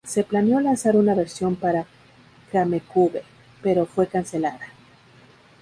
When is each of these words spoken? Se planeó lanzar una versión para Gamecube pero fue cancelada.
Se 0.03 0.23
planeó 0.23 0.59
lanzar 0.59 0.95
una 0.95 1.13
versión 1.13 1.55
para 1.55 1.85
Gamecube 2.51 3.21
pero 3.61 3.85
fue 3.85 4.07
cancelada. 4.07 4.65